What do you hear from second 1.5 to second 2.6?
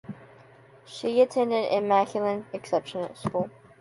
Immaculate